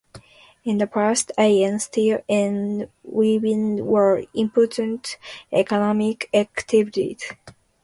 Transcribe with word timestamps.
In 0.63 0.79
the 0.79 0.87
past, 0.87 1.31
iron, 1.37 1.77
steel, 1.77 2.23
and 2.27 2.89
weaving 3.03 3.85
were 3.85 4.25
important 4.33 5.17
economic 5.51 6.27
activities. 6.33 7.21